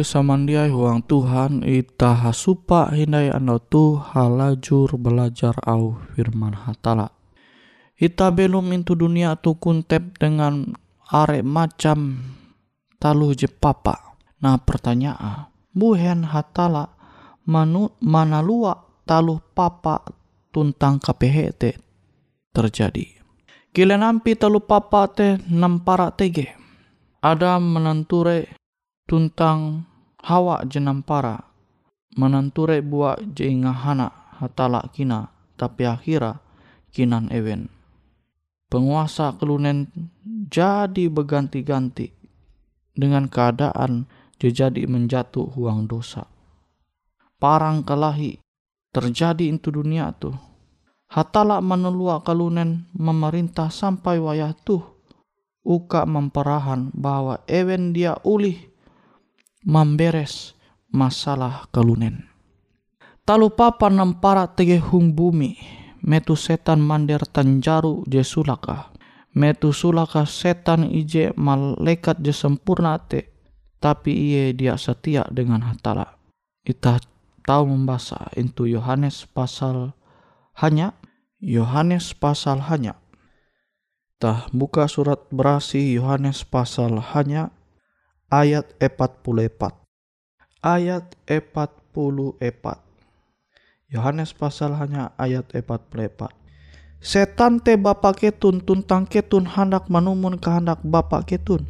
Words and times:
Pari 0.00 0.16
samandiai 0.16 0.72
huang 0.72 1.04
Tuhan 1.04 1.60
ita 1.60 2.16
hasupa 2.16 2.88
hindai 2.88 3.28
anda 3.28 3.60
tu 3.60 4.00
halajur 4.00 4.96
belajar 4.96 5.52
au 5.68 5.92
firman 6.16 6.56
hatala. 6.56 7.12
Ita 8.00 8.32
belum 8.32 8.72
into 8.72 8.96
dunia 8.96 9.36
tu 9.36 9.60
kuntep 9.60 10.16
dengan 10.16 10.72
are 11.12 11.44
macam 11.44 12.16
talu 12.96 13.36
je 13.36 13.44
papa. 13.44 14.16
Nah 14.40 14.56
pertanyaan, 14.64 15.52
buhen 15.76 16.24
hatala 16.24 16.96
manu 17.44 17.92
mana 18.00 18.40
lua 18.40 19.04
talu 19.04 19.36
papa 19.52 20.00
tuntang 20.48 20.96
KPHT 20.96 21.76
terjadi. 22.56 23.20
Kile 23.68 24.00
nampi 24.00 24.32
talu 24.32 24.64
papa 24.64 25.12
te 25.12 25.36
nampara 25.52 26.08
tege. 26.08 26.56
Ada 27.20 27.60
menenture 27.60 28.48
tuntang 29.04 29.89
hawa 30.24 30.64
jenam 30.68 31.04
para 31.04 31.48
menenture 32.16 32.80
buat 32.84 33.22
je 33.36 33.48
ingahana 33.48 34.10
hatala 34.40 34.88
kina 34.92 35.32
tapi 35.56 35.86
akhira 35.86 36.40
kinan 36.90 37.30
ewen 37.30 37.70
penguasa 38.70 39.34
kelunen 39.36 39.90
jadi 40.50 41.10
berganti-ganti 41.10 42.14
dengan 42.94 43.26
keadaan 43.26 44.06
jadi 44.48 44.88
menjatuh 44.88 45.52
huang 45.52 45.84
dosa. 45.84 46.24
Parang 47.36 47.84
kelahi 47.84 48.40
terjadi 48.88 49.52
itu 49.52 49.68
dunia 49.68 50.16
tuh. 50.16 50.32
Hatala 51.10 51.60
menelua 51.60 52.24
kalunen 52.24 52.88
memerintah 52.96 53.68
sampai 53.68 54.16
wayah 54.16 54.56
tuh. 54.56 54.80
Uka 55.60 56.08
memperahan 56.08 56.88
bahwa 56.96 57.44
ewen 57.44 57.92
dia 57.92 58.16
ulih 58.24 58.69
memberes 59.64 60.56
masalah 60.88 61.68
kalunen. 61.70 62.26
Talu 63.28 63.52
papa 63.54 63.92
nampara 63.92 64.48
tege 64.50 64.80
hung 64.80 65.14
bumi, 65.14 65.54
metu 66.02 66.34
setan 66.34 66.82
mander 66.82 67.22
tanjaru 67.22 68.02
je 68.08 68.24
sulaka. 68.24 68.90
Metu 69.30 69.70
sulaka 69.70 70.26
setan 70.26 70.88
ije 70.90 71.30
malaikat 71.38 72.18
je 72.24 72.34
sempurna 72.34 72.98
te, 72.98 73.30
tapi 73.78 74.10
iye 74.10 74.50
dia 74.50 74.74
setia 74.74 75.22
dengan 75.30 75.62
hatala. 75.62 76.18
Ita 76.66 76.98
tahu 77.46 77.70
membaca 77.70 78.34
itu 78.34 78.66
Yohanes 78.66 79.30
pasal 79.30 79.94
hanya 80.58 80.98
Yohanes 81.38 82.12
pasal 82.12 82.60
hanya. 82.68 83.00
Tah 84.20 84.50
buka 84.52 84.84
surat 84.84 85.24
berasi 85.32 85.96
Yohanes 85.96 86.44
pasal 86.44 87.00
hanya 87.16 87.54
ayat 88.30 88.64
44. 88.78 89.74
Ayat 90.62 91.04
44. 91.26 92.80
Yohanes 93.90 94.30
pasal 94.30 94.78
hanya 94.78 95.10
ayat 95.18 95.50
44. 95.50 96.30
Setan 97.02 97.58
te 97.58 97.74
bapa 97.74 98.14
ketun 98.14 98.62
tuntang 98.62 99.08
ketun 99.08 99.48
hendak 99.48 99.90
manumun 99.90 100.38
kehendak 100.38 100.78
bapa 100.86 101.26
ketun. 101.26 101.66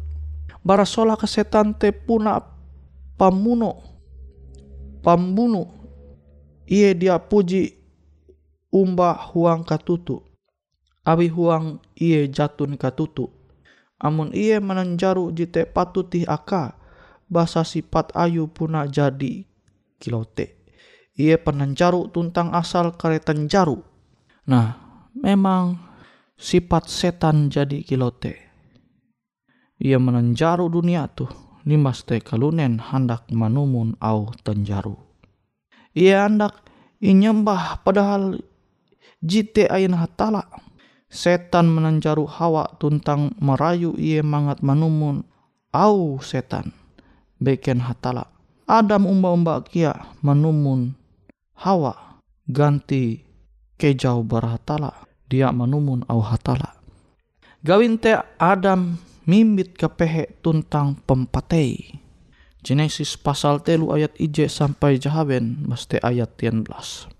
Barasola 0.61 1.17
ke 1.17 1.25
setan 1.25 1.73
te 1.73 1.89
puna 1.89 2.45
pamuno 3.17 3.81
pambunuh. 5.01 5.65
Ia 6.69 6.93
dia 6.93 7.17
puji 7.17 7.73
umba 8.69 9.17
huang 9.33 9.65
katutu. 9.65 10.21
Abi 11.01 11.31
huang 11.31 11.81
ia 11.97 12.27
jatun 12.29 12.77
katutu. 12.77 13.40
Amun 14.01 14.33
ia 14.33 14.57
menanjaru 14.57 15.29
jite 15.29 15.69
patuti 15.69 16.25
aka. 16.25 16.73
Basa 17.31 17.63
sifat 17.63 18.11
ayu 18.17 18.51
puna 18.51 18.89
jadi 18.89 19.47
kilote 20.01 20.61
ia 21.21 21.35
penanjaru 21.37 22.09
tuntang 22.09 22.49
asal 22.55 22.95
karetan 22.95 23.45
jaru. 23.45 23.83
Nah, 24.47 24.73
memang 25.13 25.77
sifat 26.33 26.87
setan 26.87 27.51
jadi 27.51 27.83
kilote. 27.85 28.33
Ia 29.81 29.97
menanjaru 29.97 30.69
dunia 30.69 31.09
tuh, 31.09 31.29
limas 31.65 32.05
te 32.05 32.21
kalunen 32.21 32.81
hendak 32.81 33.29
manumun 33.33 33.97
au 34.01 34.29
tenjaru. 34.45 34.97
Ia 35.97 36.29
hendak 36.29 36.61
inyembah 37.01 37.81
padahal 37.85 38.41
jite 39.21 39.69
ain 39.69 39.97
hatala. 39.97 40.45
Setan 41.11 41.67
menanjaru 41.67 42.23
hawa 42.23 42.71
tuntang 42.79 43.35
merayu 43.43 43.91
ia 43.99 44.23
mangat 44.23 44.63
manumun 44.63 45.27
au 45.75 46.23
setan. 46.23 46.71
Beken 47.35 47.83
hatala. 47.83 48.31
Adam 48.63 49.03
umba-umba 49.03 49.59
kia 49.67 49.91
manumun 50.23 50.95
Hawa 51.59 52.23
ganti 52.47 53.27
kejau 53.75 54.23
barhatala 54.23 55.03
dia 55.27 55.51
manumun 55.51 56.07
au 56.07 56.23
hatala. 56.23 56.79
Gawin 57.59 57.99
te 57.99 58.15
Adam 58.39 58.95
mimbit 59.27 59.75
kepehe 59.75 60.39
tuntang 60.39 60.95
pempatei. 61.03 61.99
Genesis 62.63 63.19
pasal 63.19 63.59
telu 63.59 63.91
ayat 63.91 64.15
ije 64.15 64.47
sampai 64.47 64.95
jahaben 64.95 65.59
mesti 65.67 65.99
ayat 65.99 66.31
11. 66.39 67.11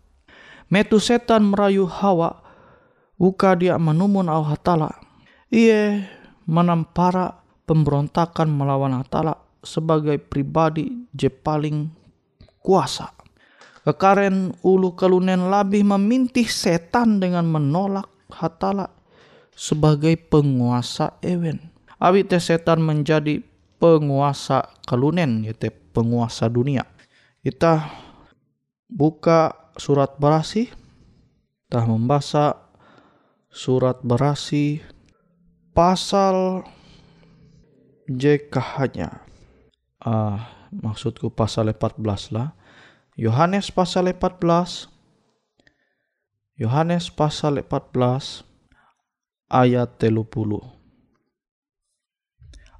Metu 0.72 1.04
setan 1.04 1.52
merayu 1.52 1.92
Hawa 1.92 2.40
uka 3.22 3.54
dia 3.54 3.78
manumun 3.78 4.26
au 4.26 4.42
hatala. 4.42 4.90
Ie 5.54 6.02
menampara 6.50 7.46
pemberontakan 7.70 8.50
melawan 8.50 8.98
hatala 8.98 9.38
sebagai 9.62 10.18
pribadi 10.18 11.06
je 11.14 11.30
paling 11.30 11.94
kuasa. 12.66 13.14
Kekaren 13.86 14.58
ulu 14.66 14.98
kelunen 14.98 15.54
labih 15.54 15.86
memintih 15.86 16.50
setan 16.50 17.22
dengan 17.22 17.46
menolak 17.46 18.10
hatala 18.34 18.90
sebagai 19.54 20.18
penguasa 20.18 21.22
ewen. 21.22 21.62
Abi 22.02 22.26
te 22.26 22.42
setan 22.42 22.82
menjadi 22.82 23.42
penguasa 23.78 24.66
kelunen 24.90 25.46
yaitu 25.46 25.70
penguasa 25.94 26.50
dunia. 26.50 26.86
Kita 27.42 27.90
buka 28.90 29.74
surat 29.78 30.18
berasi. 30.18 30.70
Kita 31.66 31.88
membaca 31.88 32.71
surat 33.52 34.00
berasi 34.00 34.80
pasal 35.76 36.64
JKH-nya. 38.08 39.28
Ah, 40.00 40.72
maksudku 40.72 41.30
pasal 41.30 41.76
14 41.76 42.32
lah. 42.32 42.56
Yohanes 43.20 43.70
pasal 43.76 44.16
14 44.16 44.88
Yohanes 46.56 47.12
pasal 47.12 47.60
14 47.60 48.48
ayat 49.52 50.00
30 50.00 50.32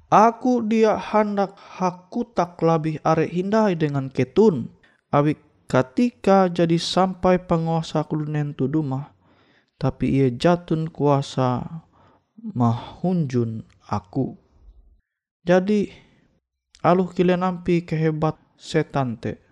Aku 0.08 0.64
dia 0.64 0.96
hendak 0.96 1.52
hakutak 1.56 2.56
labih 2.64 2.96
are 3.04 3.28
hindai 3.28 3.76
dengan 3.76 4.08
ketun. 4.08 4.72
Abi 5.12 5.36
ketika 5.68 6.48
jadi 6.48 6.80
sampai 6.80 7.40
penguasa 7.44 8.04
kulunen 8.04 8.56
tudumah 8.56 9.11
tapi 9.82 10.22
ia 10.22 10.30
jatun 10.30 10.86
kuasa 10.86 11.82
mahunjun 12.38 13.66
aku 13.90 14.38
jadi 15.42 15.90
aluh 16.86 17.10
kile 17.10 17.34
nampi 17.34 17.82
kehebat 17.82 18.38
setan 18.54 19.18
te 19.18 19.42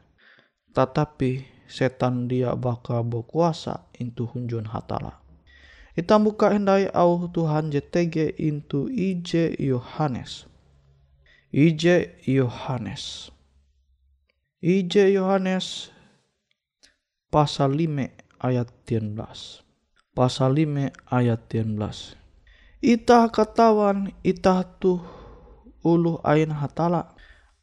tetapi 0.70 1.60
setan 1.70 2.26
dia 2.26 2.54
baka 2.58 2.98
berkuasa 3.06 3.86
intu 3.94 4.26
hunjun 4.26 4.66
hatala. 4.66 5.22
Kita 5.94 6.16
buka 6.16 6.50
hendai 6.50 6.88
au 6.96 7.28
Tuhan 7.28 7.68
JTG 7.68 8.40
intu 8.40 8.88
IJ 8.88 9.60
Yohanes. 9.60 10.48
IJ 11.52 12.16
Yohanes. 12.24 13.28
IJ 14.64 15.12
Yohanes 15.12 15.92
pasal 17.28 17.76
5 17.76 18.40
ayat 18.40 18.68
13. 18.88 19.69
Pasal 20.10 20.58
5 20.58 20.90
ayat 21.06 21.40
13. 21.46 22.18
Ita 22.82 23.30
katawan 23.30 24.10
ita 24.26 24.66
tuh 24.82 24.98
ulu 25.86 26.18
ain 26.26 26.50
hatala. 26.50 27.14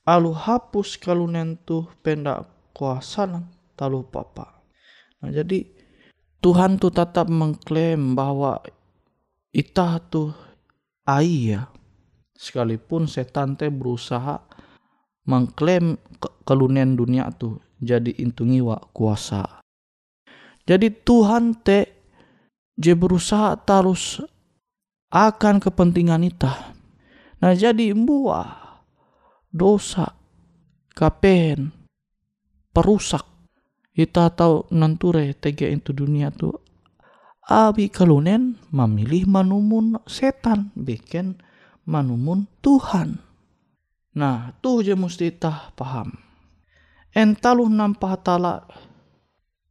Alu 0.07 0.31
hapus 0.31 0.95
kalunen 0.95 1.59
tuh 1.67 1.91
pendak 1.99 2.47
kuasa 2.71 3.27
talu 3.75 4.07
papa. 4.07 4.63
Nah, 5.19 5.35
jadi 5.35 5.67
Tuhan 6.39 6.79
tuh 6.79 6.95
tetap 6.95 7.27
mengklaim 7.27 8.15
bahwa 8.15 8.63
itah 9.51 9.99
tuh 9.99 10.31
ai 11.03 11.51
ya. 11.51 11.67
Sekalipun 12.31 13.11
setan 13.11 13.59
teh 13.59 13.67
berusaha 13.67 14.39
mengklaim 15.27 15.99
ke 16.15 16.29
kelunian 16.47 16.95
dunia 16.95 17.27
tuh 17.35 17.59
jadi 17.83 18.15
intungiwa 18.23 18.87
kuasa. 18.95 19.59
Jadi 20.63 20.87
Tuhan 21.03 21.51
teh 21.59 21.96
je 22.77 22.93
berusaha 22.93 23.57
terus 23.65 24.21
akan 25.09 25.59
kepentingan 25.59 26.29
itah. 26.29 26.77
Nah 27.41 27.53
jadi 27.57 27.91
buah 27.93 28.81
dosa 29.49 30.13
kapen 30.93 31.73
perusak. 32.71 33.25
Kita 33.97 34.29
tahu 34.29 34.69
nanture 34.77 35.33
tega 35.33 35.65
itu 35.65 35.89
dunia 35.89 36.29
tu 36.29 36.53
abi 37.49 37.89
kalunen 37.89 38.61
memilih 38.69 39.25
manumun 39.25 39.97
setan 40.05 40.69
bikin 40.77 41.41
manumun 41.89 42.45
Tuhan. 42.61 43.17
Nah 44.13 44.53
tuh 44.61 44.85
je 44.85 44.93
mesti 44.93 45.33
tah 45.33 45.73
paham 45.73 46.27
entaluh 47.17 47.65
nampak 47.65 48.21
tala 48.21 48.61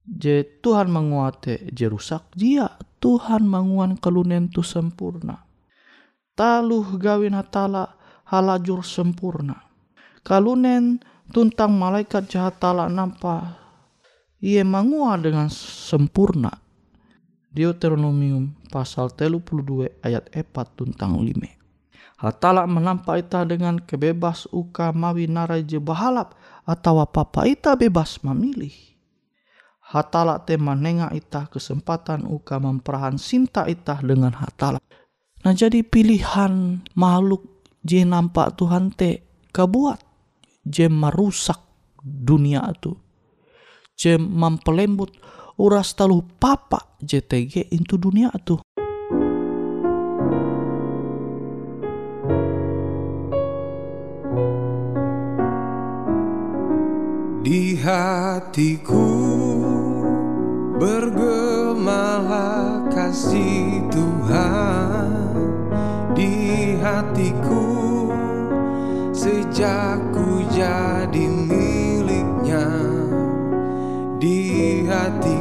je 0.02 0.42
Tuhan 0.58 0.90
menguate 0.90 1.70
je 1.70 1.86
rusak 1.86 2.26
dia 2.34 2.66
Tuhan 3.06 3.46
menguan 3.46 3.94
kalunen 3.94 4.50
tu 4.50 4.66
sempurna. 4.66 5.46
Taluh 6.34 6.98
gawin 6.98 7.38
hatala 7.38 7.94
halajur 8.26 8.82
sempurna. 8.82 9.62
Kalunen 10.26 10.98
tuntang 11.30 11.78
malaikat 11.78 12.26
jahat 12.26 12.58
tala 12.58 12.90
nampa 12.90 13.62
ia 14.42 14.66
mangua 14.66 15.14
dengan 15.22 15.46
sempurna. 15.54 16.50
Deuteronomium 17.54 18.58
pasal 18.74 19.14
32 19.14 20.02
ayat 20.02 20.26
4 20.34 20.50
tuntang 20.74 21.14
5 21.22 21.30
Hatala 22.18 22.66
menampak 22.66 23.22
ita 23.22 23.46
dengan 23.46 23.78
kebebas 23.78 24.50
uka 24.50 24.90
mawi 24.90 25.30
narai 25.30 25.62
je 25.62 25.78
bahalap 25.78 26.34
atau 26.66 26.98
apa 26.98 27.22
ita 27.46 27.78
bebas 27.78 28.18
memilih. 28.26 28.74
Hatala 29.86 30.42
te 30.42 30.58
menengah 30.58 31.14
ita 31.14 31.46
kesempatan 31.46 32.26
uka 32.26 32.58
memperahan 32.58 33.14
cinta 33.22 33.70
ita 33.70 34.02
dengan 34.02 34.34
hatala. 34.34 34.82
Nah 35.46 35.54
jadi 35.54 35.86
pilihan 35.86 36.82
makhluk 36.98 37.46
je 37.86 38.02
nampak 38.02 38.58
Tuhan 38.58 38.90
te 38.90 39.22
kebuat 39.54 40.02
je 40.66 40.90
merusak 40.90 41.62
dunia 42.02 42.66
itu. 42.66 42.98
Je 43.94 44.18
mempelembut 44.18 45.14
uras 45.54 45.94
talu 45.94 46.26
papa 46.42 46.98
JTG 46.98 47.70
itu 47.70 47.94
dunia 47.94 48.34
itu. 48.34 48.58
Di 57.46 57.78
hatiku 57.78 59.25
bergemalah 60.76 62.36
kasih 62.92 63.80
Tuhan 63.88 65.10
Di 66.16 66.76
hatiku. 66.80 68.08
Sejak 69.16 70.00
ku 70.12 70.44
jadi 70.52 71.28
miliknya 71.28 72.68
Di 74.20 74.84
hatiku 74.88 75.35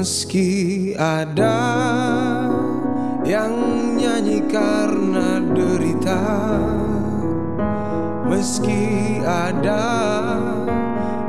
Meski 0.00 0.96
ada 0.96 1.60
yang 3.20 3.52
nyanyi 4.00 4.40
karena 4.48 5.44
derita 5.52 6.24
Meski 8.24 9.20
ada 9.20 9.84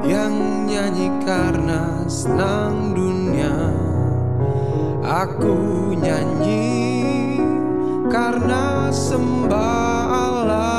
yang 0.07 0.63
nyanyi 0.71 1.11
karena 1.19 2.07
senang 2.07 2.95
dunia 2.95 3.75
Aku 5.03 5.91
nyanyi 5.99 7.43
karena 8.07 8.87
sembah 8.87 9.99
Allah 10.07 10.70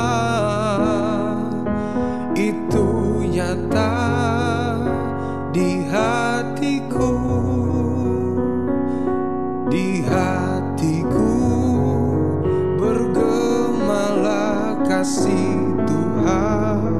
kasih 15.03 15.83
Tuhan 15.83 16.95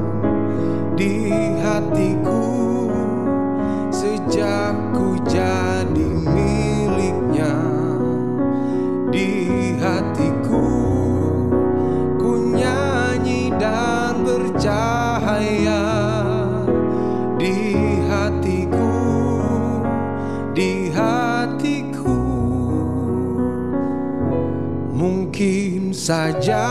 di 0.99 1.31
hatiku. 1.63 2.43
Sejak 3.87 4.75
ku 4.91 5.15
jadi 5.23 6.11
miliknya 6.11 7.55
di 9.07 9.31
hatiku 9.79 10.67
ku 12.19 12.51
nyanyi 12.51 13.55
dan 13.55 14.27
bercahaya 14.27 15.87
di 17.39 17.55
hatiku 18.11 18.91
di 20.51 20.91
hatiku. 20.91 22.19
Mungkin 24.91 25.95
saja 25.95 26.67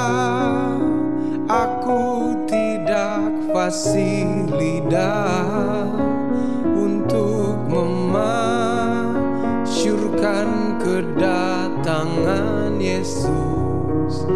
fasih 3.62 4.50
lidah 4.58 5.86
untuk 6.74 7.62
memasyurkan 7.70 8.82
kedatangan 10.82 12.74
Yesus. 12.82 14.26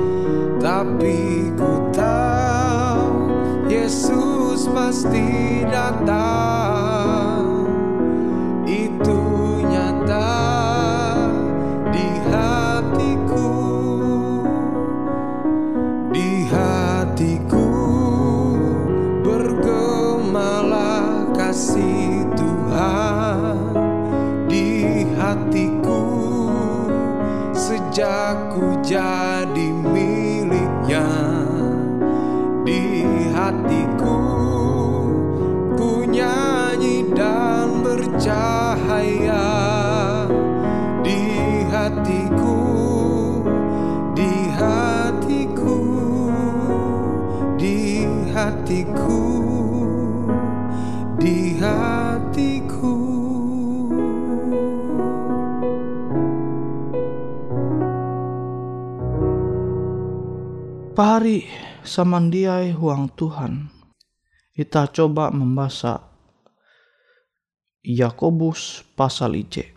Tapi 0.62 1.50
ku 1.59 1.90
tahu 1.90 3.35
Yesus 3.66 4.71
pasti 4.71 5.66
datang 5.75 6.36
samandiai 61.97 62.76
huang 62.76 63.09
Tuhan. 63.17 63.73
Kita 64.53 64.85
coba 64.93 65.33
membaca 65.33 66.12
Yakobus 67.81 68.85
pasal 68.93 69.41
IJ. 69.41 69.73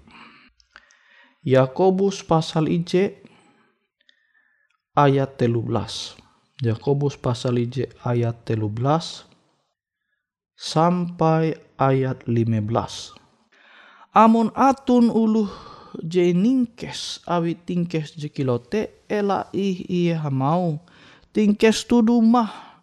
Yakobus 1.47 2.19
pasal 2.27 2.67
IJ 2.67 3.23
ayat 4.99 5.39
13. 5.39 6.19
Yakobus 6.59 7.15
pasal 7.15 7.55
IJ 7.55 7.87
ayat 8.03 8.43
13 8.43 8.67
sampai 10.59 11.55
ayat 11.79 12.27
15. 12.27 13.15
Amun 14.11 14.51
atun 14.59 15.07
uluh 15.07 15.47
je 16.03 16.35
ningkes 16.35 17.23
awi 17.23 17.55
tingkes 17.55 18.11
je 18.19 18.27
kilote 18.27 19.07
ela 19.07 19.47
ih 19.55 19.87
iya 19.87 20.27
mau 20.27 20.83
tingkes 21.33 21.85
tudu 21.85 22.19
mah. 22.21 22.81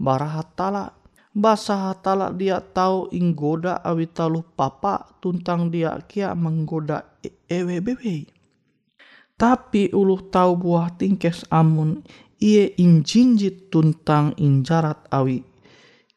Barahatala. 0.00 0.96
Basa 1.30 1.94
hatala 1.94 2.34
dia 2.34 2.58
tahu 2.58 3.06
inggoda 3.14 3.78
awi 3.86 4.10
talu 4.10 4.42
papa 4.42 5.14
tuntang 5.22 5.70
dia 5.70 5.94
kia 6.10 6.34
menggoda 6.34 7.06
e- 7.22 7.46
ewe 7.46 7.78
bebe 7.78 8.26
tapi 9.40 9.88
uluh 9.96 10.20
tahu 10.28 10.52
buah 10.60 10.92
tingkes 11.00 11.48
amun 11.48 12.04
iye 12.36 12.76
injinjit 12.76 13.72
tuntang 13.72 14.36
injarat 14.36 15.00
awi. 15.08 15.40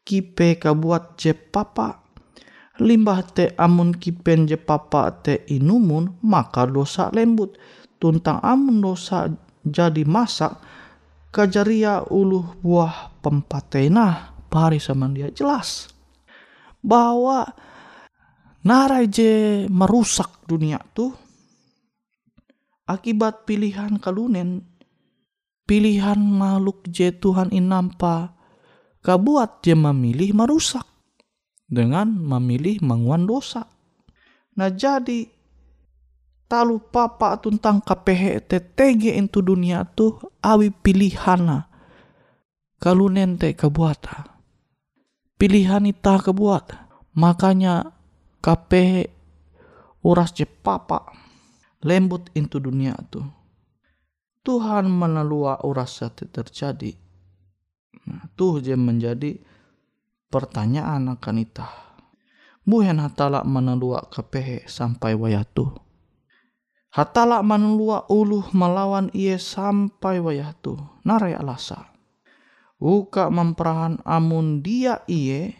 Kipe 0.04 0.60
kabuat 0.60 1.16
je 1.16 1.32
papa. 1.32 2.04
Limbah 2.84 3.24
te 3.24 3.56
amun 3.56 3.96
kipen 3.96 4.44
je 4.44 4.60
papa 4.60 5.08
te 5.24 5.40
inumun 5.48 6.20
maka 6.20 6.68
dosa 6.68 7.08
lembut. 7.16 7.56
Tuntang 7.96 8.44
amun 8.44 8.84
dosa 8.84 9.32
jadi 9.64 10.04
masak 10.04 10.60
kajaria 11.34 12.06
uluh 12.14 12.54
buah 12.62 13.18
pempatena 13.18 14.38
pari 14.46 14.78
dia 15.18 15.34
jelas 15.34 15.90
bahwa 16.78 17.50
narai 18.62 19.10
je 19.10 19.66
merusak 19.66 20.46
dunia 20.46 20.78
tuh 20.94 21.10
akibat 22.86 23.42
pilihan 23.50 23.98
kalunen 23.98 24.62
pilihan 25.66 26.22
makhluk 26.22 26.86
je 26.86 27.10
Tuhan 27.10 27.50
inampa 27.50 28.38
kabuat 29.02 29.58
je 29.66 29.74
memilih 29.74 30.38
merusak 30.38 30.86
dengan 31.66 32.14
memilih 32.14 32.78
menguan 32.84 33.26
dosa. 33.26 33.66
Nah 34.54 34.70
jadi 34.70 35.33
talu 36.46 36.78
papa 36.78 37.36
tentang 37.40 37.80
KPH 37.82 38.46
TTG 38.48 39.16
itu 39.16 39.40
dunia 39.40 39.82
tuh 39.84 40.20
awi 40.44 40.70
pilihana 40.70 41.74
kalunen 42.84 43.40
te 43.40 43.56
kebuata. 43.56 44.28
Pilihan 45.40 45.88
ita 45.88 46.20
kebuat. 46.20 46.76
Makanya 47.16 47.96
kape 48.44 49.08
uras 50.04 50.36
je 50.36 50.44
papa 50.44 51.08
lembut 51.80 52.28
into 52.36 52.60
dunia 52.60 52.92
tu. 53.08 53.24
Tuhan 54.44 54.92
menelua 54.92 55.64
uras 55.64 55.96
sate 55.96 56.28
terjadi. 56.28 56.92
Nah, 58.04 58.28
tuh 58.36 58.60
je 58.60 58.76
menjadi 58.76 59.40
pertanyaan 60.28 61.16
akan 61.16 61.36
ita. 61.40 61.64
Buhen 62.68 63.00
hatala 63.00 63.40
menelua 63.48 64.04
kepehe 64.12 64.68
sampai 64.68 65.16
wayatu. 65.16 65.72
Hatala 66.94 67.42
menelua 67.42 68.06
uluh 68.06 68.46
melawan 68.54 69.10
iye 69.10 69.34
sampai 69.34 70.22
wayatu. 70.22 70.78
Narai 71.02 71.34
alasa. 71.34 71.90
Uka 72.78 73.34
memperahan 73.34 73.98
amun 74.06 74.62
dia 74.62 75.02
iye 75.10 75.58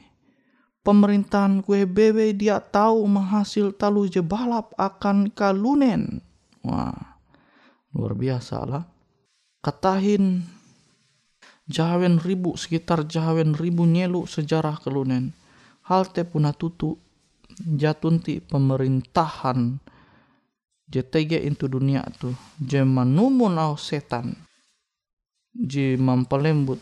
pemerintahan 0.86 1.58
kue 1.66 1.90
bebe 1.90 2.30
dia 2.38 2.62
tahu 2.62 3.02
menghasil 3.10 3.74
talu 3.74 4.06
je 4.06 4.22
balap 4.22 4.70
akan 4.78 5.34
kalunen. 5.34 6.22
Wah, 6.62 7.18
luar 7.90 8.14
biasa 8.14 8.56
lah. 8.62 8.86
Katahin 9.58 10.46
jawen 11.66 12.22
ribu 12.22 12.54
sekitar 12.54 13.10
jawen 13.10 13.58
ribu 13.58 13.82
nyelu 13.90 14.22
sejarah 14.30 14.78
kalunen. 14.78 15.34
Halte 15.82 16.22
puna 16.22 16.54
tutu 16.54 16.94
jatunti 17.58 18.38
pemerintahan 18.38 19.82
JTG 20.90 21.44
itu 21.44 21.64
dunia 21.68 22.04
tu 22.20 22.32
je 22.60 22.84
manumun 22.84 23.56
au 23.56 23.74
setan 23.78 24.36
je 25.54 25.96
mampelembut 25.96 26.80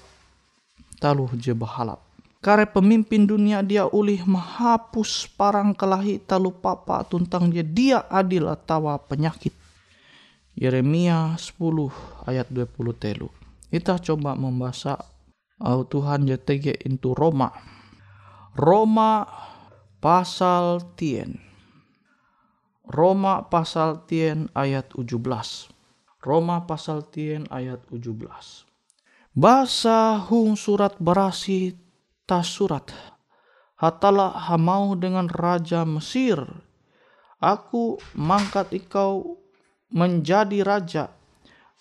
taluh 0.99 1.30
je 1.38 1.54
bahalap 1.54 2.12
Kare 2.42 2.66
pemimpin 2.66 3.23
dunia 3.23 3.62
dia 3.62 3.87
ulih 3.87 4.26
menghapus 4.26 5.30
parang 5.38 5.71
kelahi 5.71 6.18
talu 6.26 6.50
papa 6.50 7.06
tuntang 7.06 7.54
je 7.54 7.62
dia 7.62 8.02
adil 8.11 8.50
atau 8.50 8.99
penyakit. 8.99 9.54
Yeremia 10.59 11.38
10 11.38 11.62
ayat 12.26 12.50
20 12.50 12.99
telu. 12.99 13.30
Kita 13.71 13.94
coba 14.02 14.35
membaca 14.35 14.99
au 15.62 15.87
Tuhan 15.87 16.26
JTG 16.26 16.82
into 16.82 17.14
Roma. 17.14 17.54
Roma 18.59 19.23
pasal 20.02 20.82
tien. 20.99 21.51
Roma 22.92 23.49
pasal 23.49 24.04
tien 24.04 24.52
ayat 24.52 24.92
17. 24.92 25.16
Roma 26.20 26.68
pasal 26.68 27.08
tien 27.08 27.49
ayat 27.49 27.80
17. 27.88 28.68
Bahasa 29.32 30.20
hung 30.28 30.61
surat 30.61 31.00
berasi 31.00 31.72
tas 32.28 32.52
surat. 32.52 32.92
Hatala 33.80 34.28
hamau 34.28 34.92
dengan 34.92 35.25
Raja 35.25 35.88
Mesir. 35.88 36.37
Aku 37.40 37.96
mangkat 38.12 38.76
ikau 38.76 39.40
menjadi 39.88 40.61
raja. 40.61 41.16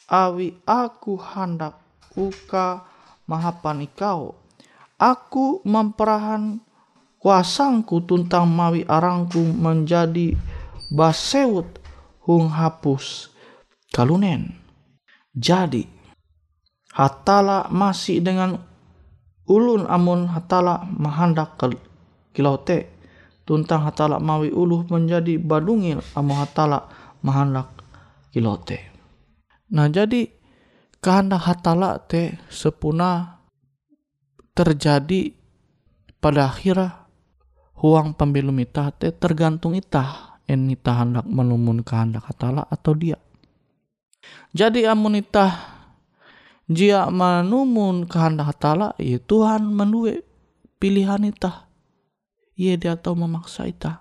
Awi 0.08 0.56
aku 0.64 1.20
hendak 1.20 1.76
uka 2.16 2.88
mahapan 3.28 3.84
ikau. 3.84 4.40
Aku 4.96 5.60
memperahan 5.68 6.64
kuasangku 7.20 8.02
tuntang 8.08 8.48
mawi 8.48 8.88
arangku 8.88 9.44
menjadi 9.44 10.34
baseut 10.92 11.80
hung 12.28 12.52
hapus 12.52 13.32
kalunen. 13.96 14.60
Jadi, 15.32 15.88
hatala 16.92 17.72
masih 17.72 18.20
dengan 18.20 18.60
ulun 19.48 19.88
amun 19.88 20.28
hatala 20.28 20.84
mahandak 20.92 21.56
ke 21.56 21.66
kilaute 22.36 22.92
tuntang 23.48 23.84
hatala 23.84 24.20
mawi 24.20 24.52
uluh 24.52 24.88
menjadi 24.88 25.40
badungil 25.40 26.04
amun 26.16 26.38
hatala 26.40 26.88
mahandak 27.24 27.68
kilaute. 28.32 28.92
Nah 29.72 29.88
jadi 29.88 30.28
kehendak 31.04 31.48
hatala 31.48 32.00
te 32.00 32.40
sepuna 32.52 33.40
terjadi 34.52 35.32
pada 36.20 36.52
akhirnya 36.52 37.08
huang 37.80 38.14
pembelum 38.14 38.56
itah 38.62 38.94
te 38.94 39.10
tergantung 39.16 39.74
itah 39.74 40.31
en 40.48 40.70
itah 40.70 41.06
hendak 41.06 41.26
menumun 41.28 41.86
kehendak 41.86 42.26
hatala 42.30 42.66
atau 42.70 42.94
dia. 42.96 43.18
Jadi 44.54 44.86
amun 44.86 45.18
itah 45.18 45.82
jia 46.72 47.12
manumun 47.12 48.08
kehendak 48.08 48.56
hatala 48.56 48.96
ya 48.96 49.20
Tuhan 49.20 49.68
menue 49.68 50.24
pilihan 50.80 51.20
ita 51.28 51.68
ia 52.56 52.80
dia 52.80 52.96
tahu 52.96 53.28
memaksa 53.28 53.68
ita 53.68 54.00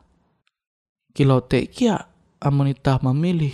kilau 1.16 1.42
te 1.42 1.66
kia 1.66 2.07
amun 2.38 2.70
ita 2.70 3.03
memilih 3.03 3.53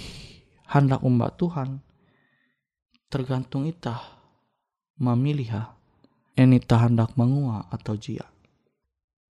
hendak 0.68 1.00
umbak 1.00 1.38
Tuhan 1.40 1.80
tergantung 3.08 3.64
ita 3.64 4.02
memilih 5.00 5.48
ha. 5.52 5.62
En 6.36 6.52
ita 6.52 6.76
hendak 6.76 7.16
mengua 7.16 7.64
atau 7.72 7.96
jia. 7.96 8.28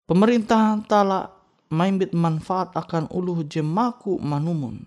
Pemerintahan 0.05 0.85
tala 0.85 1.39
maimbit 1.71 2.13
manfaat 2.13 2.75
akan 2.75 3.07
uluh 3.15 3.47
jemaku 3.47 4.19
manumun 4.19 4.85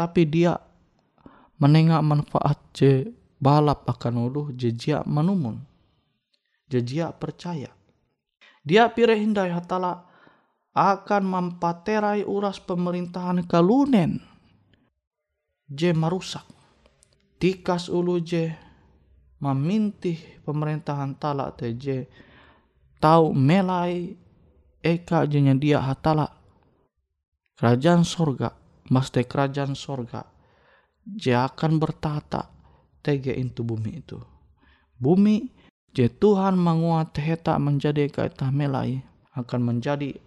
tapi 0.00 0.24
dia 0.24 0.56
menengah 1.60 2.00
manfaat 2.00 2.56
je 2.72 3.12
balap 3.36 3.84
akan 3.84 4.14
uluh 4.16 4.46
jejia 4.56 5.04
manumun. 5.04 5.60
Jejia 6.70 7.12
percaya. 7.12 7.68
Dia 8.64 8.88
pire 8.88 9.20
hindai 9.20 9.52
hatala 9.52 10.08
akan 10.72 11.22
mempaterai 11.26 12.24
uras 12.24 12.62
pemerintahan 12.62 13.44
kalunen. 13.44 14.24
Je 15.66 15.92
marusak. 15.92 16.46
Tikas 17.40 17.92
ulu 17.92 18.20
je 18.24 18.52
memintih 19.40 20.44
pemerintahan 20.44 21.16
tala 21.16 21.52
te 21.56 21.72
je 21.76 22.04
tahu 23.00 23.32
melai 23.32 24.12
eka 24.80 25.28
jenya 25.28 25.56
dia 25.56 25.80
hatala 25.80 26.32
kerajaan 27.60 28.04
sorga 28.04 28.56
mas 28.88 29.12
kerajaan 29.12 29.76
sorga 29.76 30.26
je 31.04 31.32
akan 31.32 31.80
bertata 31.80 32.50
tege 33.00 33.32
itu 33.32 33.64
bumi 33.64 34.04
itu. 34.04 34.20
Bumi 35.00 35.48
je 35.96 36.06
Tuhan 36.06 36.60
menguat 36.60 37.16
heta 37.16 37.56
menjadi 37.56 38.06
kaita 38.12 38.52
melai 38.52 39.00
akan 39.32 39.60
menjadi 39.64 40.20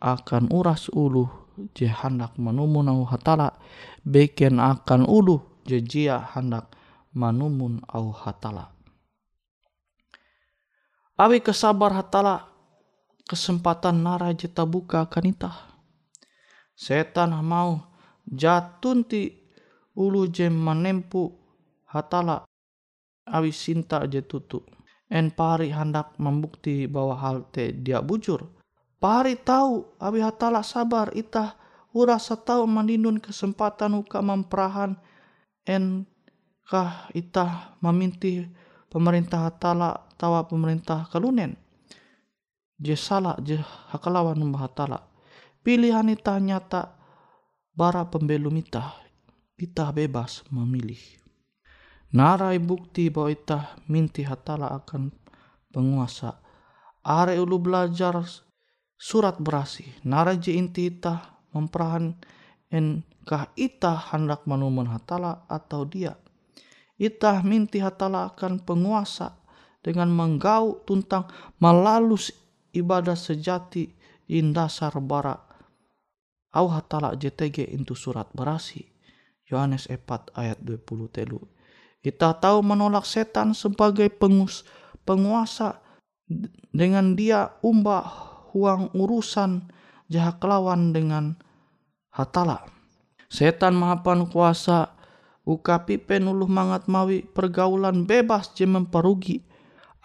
akan 0.00 0.48
uras 0.52 0.88
ulu 0.92 1.28
je 1.76 1.88
hendak 1.88 2.36
menumun 2.40 2.88
au 2.88 3.04
hatala 3.04 3.56
beken 4.04 4.60
akan 4.60 5.04
ulu 5.04 5.40
je 5.68 5.80
jia 5.80 6.20
hendak 6.36 6.72
manumun 7.12 7.80
au 7.88 8.12
hatala. 8.12 8.72
Awi 11.16 11.40
kesabar 11.40 11.96
hatala 11.96 12.55
kesempatan 13.26 14.06
nara 14.06 14.30
je 14.32 14.46
tabuka 14.46 15.10
kanita. 15.10 15.50
Setan 16.78 17.34
mau 17.42 17.82
jatun 18.24 19.02
ti 19.02 19.34
ulu 19.98 20.30
je 20.30 20.46
menempu 20.46 21.34
hatala 21.90 22.46
awi 23.26 23.50
sinta 23.50 24.06
je 24.06 24.22
tutu. 24.22 24.62
En 25.06 25.30
pari 25.30 25.70
hendak 25.70 26.18
membukti 26.18 26.90
bahwa 26.90 27.14
hal 27.18 27.46
te 27.54 27.70
dia 27.70 28.02
bujur. 28.02 28.42
Pari 28.98 29.38
tahu 29.38 29.98
awi 30.02 30.18
hatala 30.22 30.66
sabar 30.66 31.14
itah 31.14 31.54
urasa 31.94 32.34
tahu 32.34 32.66
mandinun 32.66 33.22
kesempatan 33.22 33.94
uka 33.94 34.18
memperahan 34.18 34.98
en 35.62 36.06
kah 36.66 37.06
itah 37.14 37.78
meminti 37.78 38.42
pemerintah 38.90 39.46
hatala 39.46 40.10
tawa 40.18 40.42
pemerintah 40.50 41.06
kalunen. 41.06 41.65
Je 42.76 42.92
salah 42.92 43.40
je 43.40 43.56
hakalawan 43.92 44.36
numbah 44.36 44.68
hatala. 44.68 45.08
Pilihan 45.64 46.12
itah 46.12 46.36
nyata 46.36 46.92
bara 47.72 48.04
pembelum 48.04 48.52
itah. 48.60 49.00
Itah 49.56 49.88
bebas 49.96 50.44
memilih. 50.52 51.00
Narai 52.12 52.60
bukti 52.60 53.08
bahwa 53.08 53.32
itah 53.32 53.64
minti 53.88 54.20
hatala 54.20 54.76
akan 54.76 55.08
penguasa. 55.72 56.36
Are 57.00 57.32
ulu 57.40 57.56
belajar 57.56 58.20
surat 59.00 59.40
berasi. 59.40 59.88
Narai 60.04 60.36
je 60.36 60.52
inti 60.52 60.92
itah 60.92 61.40
memperahan 61.56 62.12
en 62.68 63.00
kah 63.24 63.48
itah 63.56 64.12
hendak 64.12 64.44
menumun 64.44 64.92
hatala 64.92 65.48
atau 65.48 65.88
dia. 65.88 66.12
Itah 67.00 67.40
minti 67.40 67.80
hatala 67.80 68.36
akan 68.36 68.60
penguasa 68.60 69.40
dengan 69.80 70.12
menggau 70.12 70.84
tuntang 70.84 71.28
melalus 71.56 72.32
ibadah 72.76 73.16
sejati 73.16 73.88
indasar 74.28 74.92
bara. 75.00 75.36
Au 76.56 76.68
hatala 76.72 77.16
JTG 77.16 77.72
itu 77.76 77.92
surat 77.92 78.28
berasi. 78.32 78.84
Yohanes 79.46 79.86
4 79.86 80.34
ayat 80.34 80.58
20 80.58 81.06
telu 81.14 81.38
Kita 82.02 82.34
tahu 82.38 82.66
menolak 82.66 83.06
setan 83.06 83.54
sebagai 83.54 84.10
pengus, 84.10 84.66
penguasa 85.06 85.82
dengan 86.74 87.14
dia 87.14 87.54
umbah 87.62 88.02
huang 88.54 88.90
urusan 88.94 89.70
jahat 90.10 90.38
lawan 90.42 90.90
dengan 90.94 91.38
hatala. 92.14 92.66
Setan 93.26 93.74
mahapan 93.74 94.26
kuasa 94.30 94.94
ukapi 95.46 95.98
penuluh 95.98 96.50
mangat 96.50 96.90
mawi 96.90 97.26
pergaulan 97.26 98.06
bebas 98.06 98.54
je 98.54 98.66
memperugi. 98.66 99.42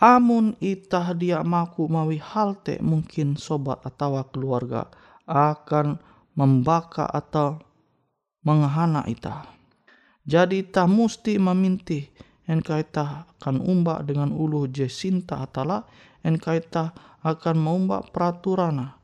Amun 0.01 0.57
itah 0.57 1.13
dia 1.13 1.45
maku 1.45 1.85
mawi 1.85 2.17
halte 2.17 2.81
mungkin 2.81 3.37
sobat 3.37 3.85
atau 3.85 4.17
keluarga 4.33 4.89
akan 5.29 6.01
membaka 6.33 7.05
atau 7.05 7.61
menghana 8.41 9.05
itah. 9.05 9.45
Jadi 10.25 10.65
itah 10.65 10.89
musti 10.89 11.37
memintih 11.37 12.09
enka 12.49 12.81
itah 12.81 13.29
akan 13.37 13.61
umbak 13.61 14.09
dengan 14.09 14.33
ulu 14.33 14.65
je 14.73 14.89
sinta 14.89 15.37
atala 15.45 15.85
enka 16.25 16.57
itah 16.57 16.97
akan 17.21 17.61
mengumbak 17.61 18.09
peraturana. 18.09 18.97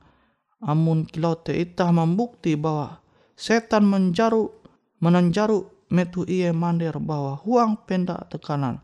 Amun 0.65 1.05
kilau 1.05 1.38
te 1.38 1.53
itah 1.53 1.93
membukti 1.93 2.57
bahwa 2.57 3.05
setan 3.38 3.86
menjaru 3.86 4.49
menanjaru 4.97 5.69
metu 5.93 6.25
iye 6.25 6.49
mandir 6.49 6.97
bahwa 6.97 7.38
huang 7.38 7.86
pendak 7.86 8.33
tekanan 8.33 8.81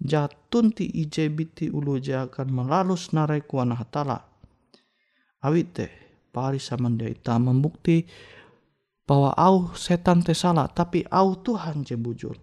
jatunti 0.00 0.84
ije 0.84 1.28
biti 1.28 1.70
ulu 1.72 1.96
je 2.00 2.16
akan 2.16 2.52
melalus 2.52 3.12
narai 3.12 3.40
kuana 3.40 3.74
hatala. 3.74 4.20
Awite 5.42 5.90
pari 6.32 6.60
samandia 6.60 7.08
ita 7.08 7.38
membukti 7.40 8.04
bahwa 9.06 9.32
au 9.38 9.72
setan 9.72 10.20
te 10.20 10.34
salah 10.34 10.68
tapi 10.68 11.06
au 11.08 11.38
Tuhan 11.40 11.86
je 11.86 11.96
bujur. 11.96 12.36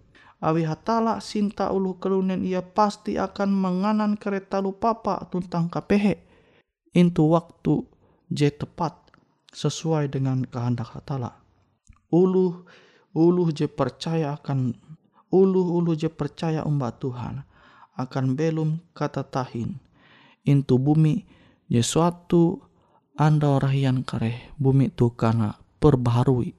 Awi 0.44 0.66
hatala 0.68 1.24
sinta 1.24 1.72
ulu 1.72 1.96
kelunen 1.96 2.44
ia 2.44 2.60
pasti 2.60 3.16
akan 3.16 3.48
menganan 3.48 4.20
kereta 4.20 4.60
papa 4.76 5.24
tuntang 5.32 5.72
kapehe. 5.72 6.20
Intu 6.92 7.32
waktu 7.32 7.80
je 8.28 8.52
tepat 8.52 8.92
sesuai 9.54 10.12
dengan 10.12 10.44
kehendak 10.44 10.92
hatala. 10.92 11.40
Ulu 12.12 12.66
ulu 13.14 13.44
je 13.54 13.70
percaya 13.70 14.36
akan 14.36 14.74
ulu 15.34 15.82
ulu 15.82 15.98
je 15.98 16.06
percaya 16.06 16.62
umba 16.62 16.94
Tuhan 16.94 17.42
akan 17.98 18.38
belum 18.38 18.94
kata 18.94 19.26
tahin. 19.26 19.82
Intu 20.46 20.78
bumi 20.78 21.26
je 21.66 21.82
suatu 21.82 22.62
anda 23.18 23.58
orahian 23.58 24.06
kare 24.06 24.54
bumi 24.54 24.94
tu 24.94 25.10
karena 25.18 25.58
perbaharui 25.82 26.54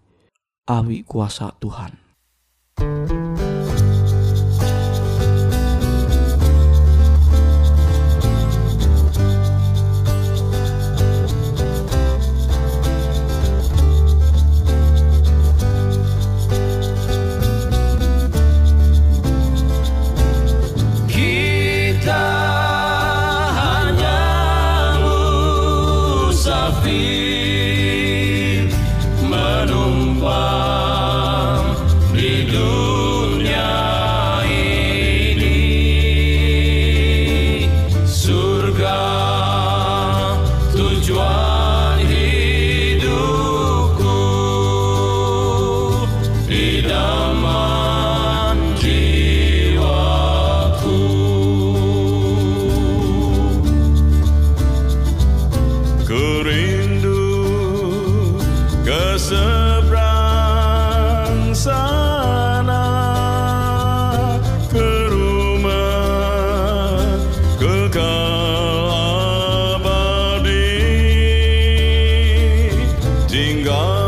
awi 0.67 1.07
kuasa 1.07 1.55
Tuhan. 1.63 1.95
Kita 2.75 3.14
Dingle. 73.35 74.04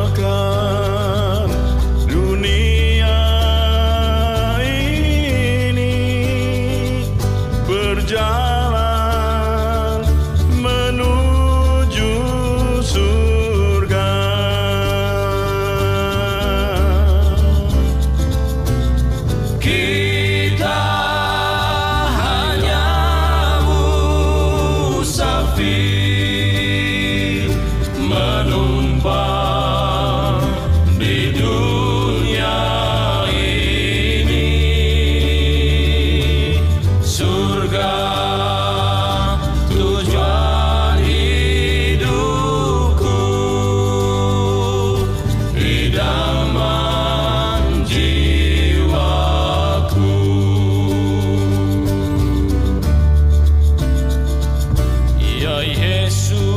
Jesús. 56.08 56.57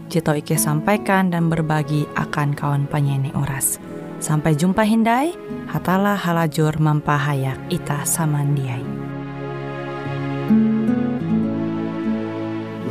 Jito 0.11 0.35
Ike 0.35 0.59
sampaikan 0.59 1.31
dan 1.31 1.47
berbagi 1.47 2.03
akan 2.19 2.51
kawan 2.51 2.83
penyanyi 2.83 3.31
oras. 3.31 3.79
Sampai 4.19 4.59
jumpa 4.59 4.83
Hindai, 4.83 5.31
hatalah 5.71 6.19
halajur 6.19 6.75
mempahayak 6.83 7.55
ita 7.71 8.03
samandiai. 8.03 8.83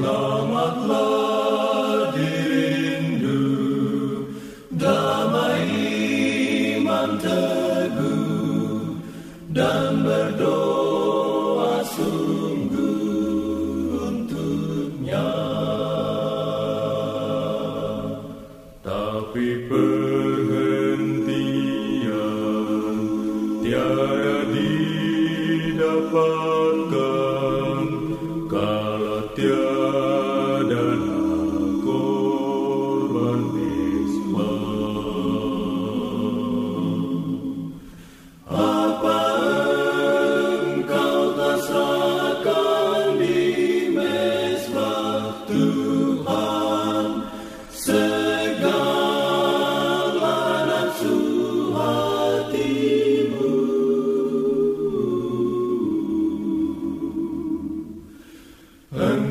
Selamatlah 0.01 0.30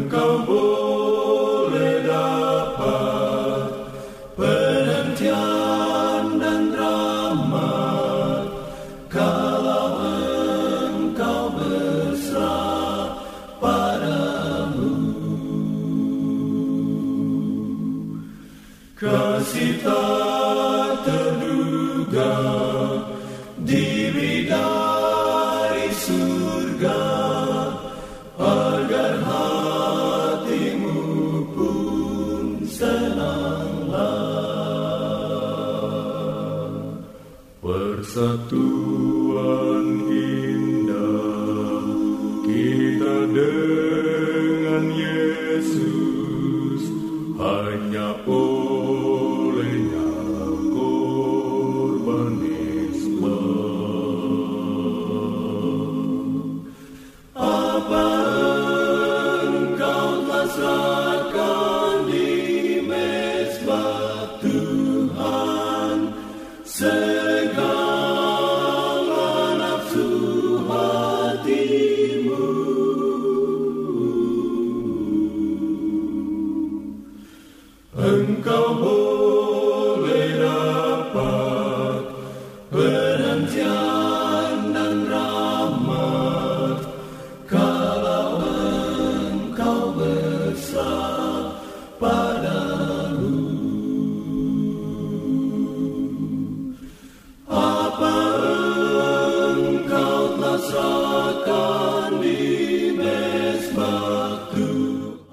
Engkau 0.09 0.78